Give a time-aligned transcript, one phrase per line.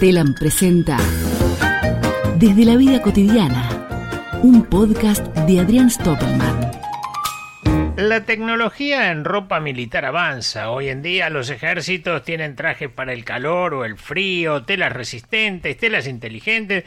[0.00, 0.96] Telam presenta
[2.36, 3.68] Desde la vida cotidiana,
[4.44, 6.70] un podcast de Adrián Stoppelman.
[7.96, 10.70] La tecnología en ropa militar avanza.
[10.70, 15.76] Hoy en día los ejércitos tienen trajes para el calor o el frío, telas resistentes,
[15.76, 16.84] telas inteligentes.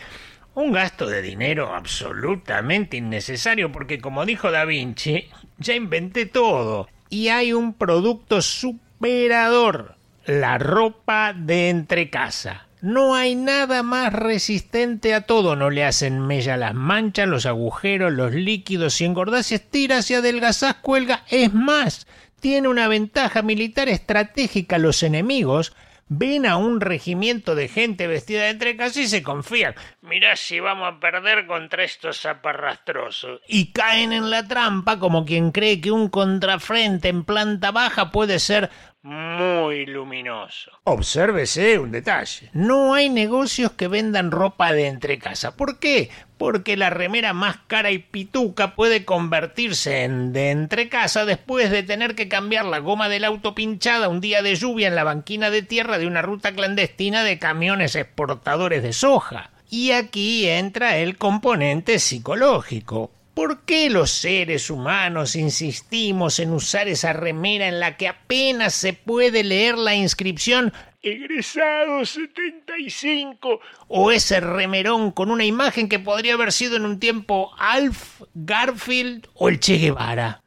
[0.56, 5.26] Un gasto de dinero absolutamente innecesario porque como dijo Da Vinci,
[5.58, 6.88] ya inventé todo.
[7.10, 12.68] Y hay un producto superador, la ropa de entrecasa.
[12.82, 15.56] No hay nada más resistente a todo.
[15.56, 18.96] No le hacen mella las manchas, los agujeros, los líquidos.
[18.96, 21.24] Si engordás, estiras y adelgazás, cuelga.
[21.30, 22.08] Es más,
[22.40, 24.80] tiene una ventaja militar estratégica.
[24.80, 25.76] Los enemigos
[26.14, 29.76] ven a un regimiento de gente vestida de entrecasa y se confían.
[30.02, 33.40] Mirá si vamos a perder contra estos zaparrastrosos.
[33.48, 38.40] Y caen en la trampa como quien cree que un contrafrente en planta baja puede
[38.40, 38.70] ser
[39.04, 40.72] muy luminoso.
[40.84, 42.50] Obsérvese un detalle.
[42.54, 45.56] No hay negocios que vendan ropa de entrecasa.
[45.56, 46.10] ¿Por qué?
[46.38, 52.16] Porque la remera más cara y pituca puede convertirse en de entrecasa después de tener
[52.16, 55.64] que cambiar la goma del auto pinchada un día de lluvia en la banquina de
[55.64, 59.52] tierra de una ruta clandestina de camiones exportadores de soja.
[59.70, 63.12] Y aquí entra el componente psicológico.
[63.34, 68.92] ¿Por qué los seres humanos insistimos en usar esa remera en la que apenas se
[68.92, 76.52] puede leer la inscripción egresado 75 o ese remerón con una imagen que podría haber
[76.52, 80.42] sido en un tiempo Alf, Garfield o el Che Guevara?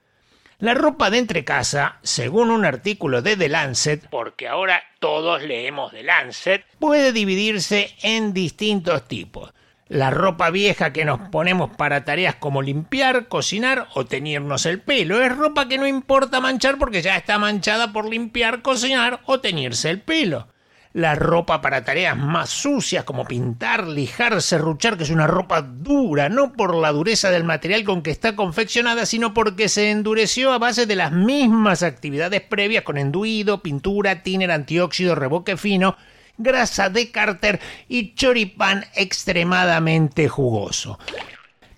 [0.58, 6.02] La ropa de entrecasa, según un artículo de The Lancet, porque ahora todos leemos The
[6.02, 9.54] Lancet, puede dividirse en distintos tipos
[9.94, 15.22] la ropa vieja que nos ponemos para tareas como limpiar, cocinar o teñirnos el pelo.
[15.22, 19.90] Es ropa que no importa manchar porque ya está manchada por limpiar, cocinar o teñirse
[19.90, 20.48] el pelo.
[20.94, 26.28] La ropa para tareas más sucias como pintar, lijar, serruchar, que es una ropa dura,
[26.28, 30.58] no por la dureza del material con que está confeccionada, sino porque se endureció a
[30.58, 35.96] base de las mismas actividades previas con enduido, pintura, tiner, antióxido, reboque fino,
[36.38, 40.98] grasa de cárter y choripán extremadamente jugoso.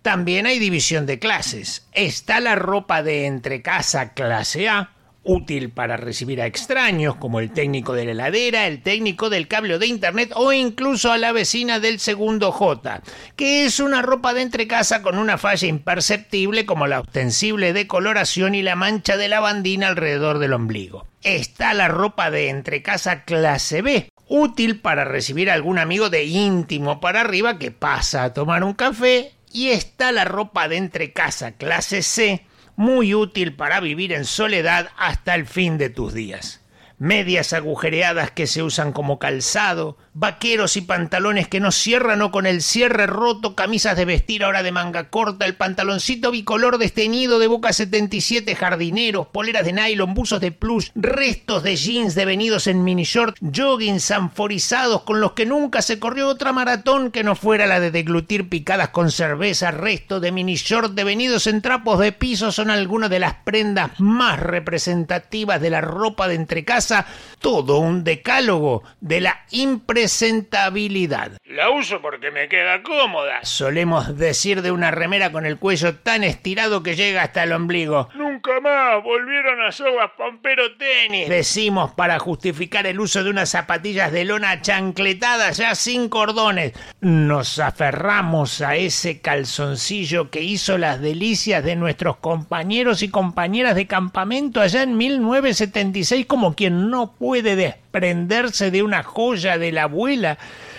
[0.03, 1.89] También hay división de clases.
[1.93, 4.97] Está la ropa de entrecasa clase A,
[5.27, 9.79] útil para recibir a extraños como el técnico de la heladera, el técnico del cable
[9.79, 13.03] de internet o incluso a la vecina del segundo J,
[13.35, 18.63] que es una ropa de entrecasa con una falla imperceptible como la ostensible decoloración y
[18.63, 21.07] la mancha de lavandina alrededor del ombligo.
[21.23, 27.01] Está la ropa de entrecasa clase B, útil para recibir a algún amigo de íntimo
[27.01, 32.03] para arriba que pasa a tomar un café y está la ropa de entrecasa clase
[32.03, 32.45] C,
[32.77, 36.61] muy útil para vivir en soledad hasta el fin de tus días.
[36.99, 42.47] Medias agujereadas que se usan como calzado, vaqueros y pantalones que no cierran o con
[42.47, 47.49] el cierre roto, camisas de vestir ahora de manga corta, el pantaloncito bicolor desteñido de
[47.49, 53.05] boca 77, jardineros, poleras de nylon, buzos de plush, restos de jeans devenidos en mini
[53.05, 57.79] short, joggings sanforizados con los que nunca se corrió otra maratón que no fuera la
[57.79, 62.71] de deglutir picadas con cerveza, restos de mini short devenidos en trapos de piso son
[62.71, 67.07] algunas de las prendas más representativas de la ropa de entrecasa
[67.39, 69.45] todo un decálogo de la
[70.07, 71.33] impresentabilidad.
[71.47, 73.41] La uso porque me queda cómoda.
[73.43, 78.09] Solemos decir de una remera con el cuello tan estirado que llega hasta el ombligo.
[78.15, 81.29] Nunca más volvieron a ser las pompero tenis.
[81.29, 86.73] Decimos para justificar el uso de unas zapatillas de lona chancletadas ya sin cordones.
[87.01, 93.87] Nos aferramos a ese calzoncillo que hizo las delicias de nuestros compañeros y compañeras de
[93.87, 97.57] campamento allá en 1976 como quien no puede
[98.01, 100.39] desprenderse de una joya de la abuela.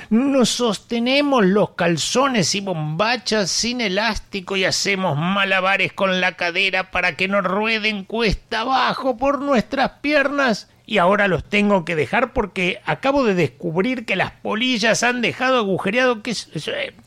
[0.09, 7.15] Nos sostenemos los calzones y bombachas sin elástico y hacemos malabares con la cadera para
[7.15, 10.69] que no rueden cuesta abajo por nuestras piernas.
[10.85, 15.57] Y ahora los tengo que dejar porque acabo de descubrir que las polillas han dejado
[15.57, 16.21] agujereado.
[16.21, 16.49] ¿Qué es,